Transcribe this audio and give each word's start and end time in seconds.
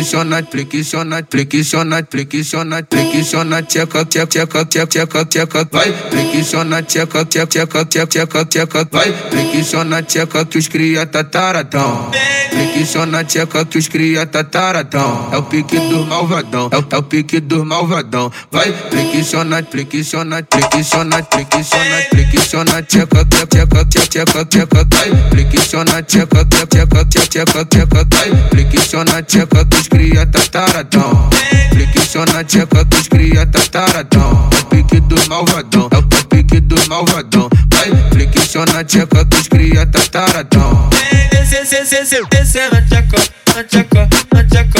flexiona, 0.00 0.42
flexiona, 0.50 1.22
flexiona, 1.30 2.06
flexiona, 2.10 3.62
tcheca, 3.62 4.04
tcheca, 4.06 4.26
tcheca, 4.26 4.64
tcheca, 4.64 4.86
tcheca, 4.86 5.24
tcheca, 5.26 5.68
vai, 5.70 5.92
flexiona, 6.10 6.82
tcheca, 6.82 7.24
tcheca, 7.26 7.46
tcheca, 7.46 7.84
tcheca, 7.84 8.06
tcheca, 8.06 8.44
tcheca, 8.46 8.88
vai, 8.90 9.12
flexiona, 9.30 10.02
tcheca, 10.02 10.46
os 10.56 10.68
cria 10.68 11.06
tataradão. 11.06 12.10
Flexiona, 12.50 13.24
tcheca, 13.24 13.66
os 13.76 13.88
cria 13.88 14.26
tataradão. 14.26 15.28
É 15.32 15.36
o 15.36 15.42
pique 15.42 15.78
do 15.78 16.06
malvadão, 16.06 16.70
é 16.72 16.78
o, 16.78 16.98
é 16.98 17.02
pique 17.02 17.40
do 17.40 17.64
malvadão. 17.64 18.32
Vai, 18.50 18.72
flexiona, 18.90 19.62
flexiona, 19.62 20.44
flexiona, 20.50 21.22
flexiona, 21.30 22.82
tcheca, 22.82 23.24
tcheca, 23.24 23.46
tcheca, 23.46 23.84
tcheca, 23.84 24.44
tcheca, 24.46 24.86
vai, 24.94 25.30
flexiona, 25.30 26.02
tcheca, 26.02 26.44
tcheca, 26.46 27.04
tcheca, 27.04 27.04
tcheca, 27.04 27.64
tcheca, 27.66 28.06
vai, 28.10 28.48
flexiona, 28.50 29.22
tcheca, 29.22 29.66
cria 29.90 30.24
tataradão. 30.26 31.28
Flexiona, 31.72 32.44
tcheca, 32.44 32.84
que 32.84 32.96
os 32.96 33.08
cria 33.08 33.46
tataradão. 33.46 34.48
É 34.52 34.60
o 34.60 34.64
pique 34.66 35.00
do 35.00 35.28
malvadão, 35.28 35.88
é 35.92 35.98
o 35.98 36.02
pique 36.26 36.60
do 36.60 36.76
malvadão. 36.88 37.48
Vai, 37.74 37.90
flexiona, 38.10 38.84
tcheca, 38.84 39.24
que 39.26 39.36
os 39.36 39.48
cria 39.48 39.86
tataradão. 39.86 40.88
Desce, 41.30 41.84
desce, 41.84 42.24
desce 42.30 42.70
na 42.70 42.82
tcheca, 42.82 43.18
na 43.54 43.64
tcheca, 43.64 44.08
na 44.34 44.44
tcheca, 44.44 44.44
na 44.44 44.44
tcheca, 44.44 44.79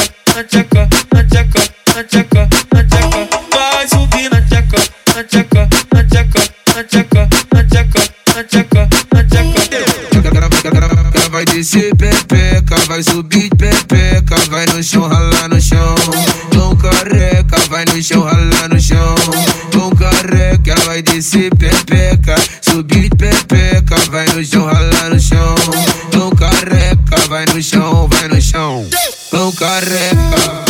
vai 11.40 11.44
descer 11.46 11.96
pepeca, 11.96 12.76
vai 12.86 13.02
subir 13.02 13.48
pepeca, 13.56 14.36
vai 14.50 14.66
no 14.66 14.82
chão, 14.82 15.08
ralar 15.08 15.48
no 15.48 15.58
chão. 15.58 15.94
Tom 16.50 16.76
careca, 16.76 17.56
vai 17.70 17.84
no 17.86 18.02
chão, 18.02 18.22
ralar 18.24 18.68
no 18.68 18.78
chão. 18.78 19.14
Tom 19.70 19.90
careca, 19.90 20.74
vai 20.84 21.00
descer 21.00 21.50
pepeca, 21.56 22.34
subir 22.60 23.08
pepeca, 23.16 23.96
vai 24.10 24.26
no 24.26 24.44
chão, 24.44 24.66
ralar 24.66 25.08
no 25.08 25.18
chão. 25.18 25.54
Tom 26.10 26.30
careca, 26.32 27.16
vai 27.28 27.46
no 27.46 27.62
chão, 27.62 28.06
vai 28.08 28.28
no 28.28 28.40
chão. 28.40 28.86
Tom 29.30 29.50
careca. 29.52 30.69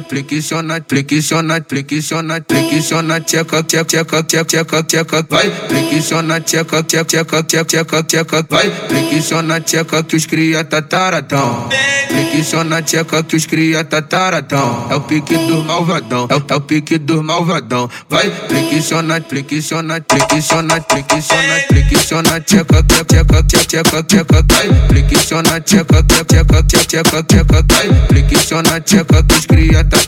Flexiona, 0.00 0.84
flexiona, 0.88 1.64
flexiona, 1.68 2.44
flexiona, 2.44 2.44
flexiona, 2.48 3.20
tcheca, 3.20 3.62
tcheca, 3.62 4.22
tcheca, 4.22 4.44
tcheca, 4.44 4.82
tcheca, 4.82 5.26
vai, 5.28 5.50
flexiona, 5.68 6.40
tcheca, 6.40 6.82
tcheca, 6.82 7.04
tcheca, 7.04 7.64
tcheca, 7.64 8.02
tcheca, 8.02 8.46
vai, 8.48 8.70
flexiona, 8.88 9.60
tcheca, 9.60 10.04
os 10.14 10.26
cria 10.26 10.64
tataradão. 10.64 11.68
Flexiona, 12.08 12.82
tcheca, 12.82 13.24
os 13.34 13.46
cria 13.46 13.84
tataradão. 13.84 14.88
É 14.90 14.94
o 14.96 15.00
pique 15.00 15.36
do 15.36 15.64
malvadão, 15.64 16.26
é 16.30 16.34
o, 16.34 16.56
é 16.56 16.60
pique 16.60 16.98
do 16.98 17.22
malvadão. 17.22 17.90
Vai, 18.08 18.30
flexiona, 18.48 19.20
flexiona, 19.20 20.02
flexiona, 20.08 20.80
flexiona, 20.88 21.60
flexiona, 21.68 22.40
tcheca, 22.40 22.82
tcheca, 22.82 23.42
tcheca, 23.42 24.02
tcheca, 24.02 24.44
vai, 24.50 24.88
flexiona, 24.88 25.60
tcheca, 25.60 26.02
tcheca, 26.02 26.62
tcheca, 26.62 27.22
tcheca, 27.22 27.64
vai, 27.70 28.06
flexiona, 28.08 28.80
tcheca, 28.80 29.24
os 29.36 29.46
cria 29.46 29.57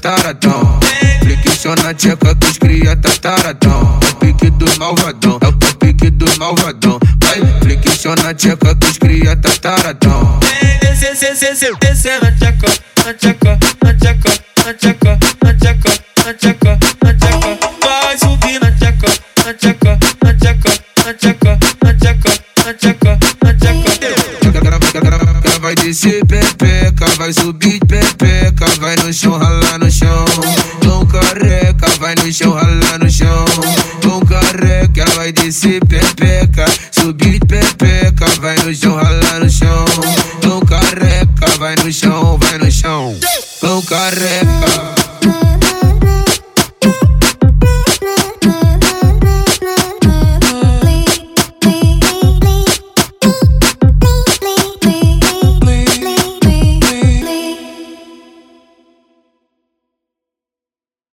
tataradão. 0.01 0.81
Flexiona, 1.21 1.95
tcheca, 1.95 2.35
que 2.35 2.47
os 2.47 2.59
cria 2.59 2.97
tataradão. 2.97 4.01
É 4.03 4.11
o 4.11 4.15
pique 4.17 4.51
do 4.51 4.79
malvadão, 4.79 5.39
é 5.43 5.49
o 5.49 5.53
pique 5.77 6.11
do 6.11 6.27
malvadão. 6.39 6.99
Vai, 7.23 7.41
flexiona, 7.61 8.35
tcheca, 8.35 8.75
que 8.75 8.87
os 8.87 8.99
cria 8.99 9.37
tataradão. 9.37 10.41
Desce, 10.81 11.11
desce, 11.35 11.75
desce 11.81 12.09
na 12.21 12.33
tcheca, 12.33 12.67
na 13.05 13.15
tcheca, 13.15 13.59
na 13.85 13.95
tcheca, 13.95 14.39
na 14.65 14.75
tcheca, 14.75 15.19
tcheca, 15.59 15.99
tcheca, 16.35 16.79
tcheca. 17.15 17.59
Vai 17.83 18.19
subir 18.19 18.61
na 18.61 18.73
tcheca, 18.73 19.09
na 19.45 19.55
tcheca, 19.55 19.99
na 20.25 20.35
tcheca, 20.35 20.71
na 21.05 21.15
tcheca, 21.15 21.59
na 21.85 21.95
tcheca, 21.95 22.39
na 22.65 22.75
tcheca, 22.75 23.19
tcheca. 23.55 24.01
Vai 25.61 25.75
descer 25.75 26.25
pepeca, 26.27 27.07
vai 27.19 27.33
subir 27.33 27.79
pepeca, 27.81 28.67
vai 28.81 28.97
no 28.97 29.13
chão, 29.13 29.37
ralar 29.37 29.79
no 32.31 32.35
chão, 32.35 32.53
ralar 32.53 32.99
no 33.01 33.11
chão. 33.11 33.45
Tom 34.01 34.21
careca, 34.21 35.05
vai 35.17 35.33
descer 35.33 35.81
pepeca, 35.85 36.65
subir 36.93 37.41
pepeca, 37.41 38.25
vai 38.41 38.57
no 38.59 38.73
chão, 38.73 38.95
ralar 38.95 39.41
no 39.41 39.51
chão. 39.51 39.85
Tom 40.41 40.61
careca, 40.61 41.59
vai 41.59 41.75
no 41.85 41.93
chão, 41.93 42.39
vai 42.39 42.59
no 42.59 42.71
chão. 42.71 43.19
Tom 43.61 43.83
careca. 43.83 44.90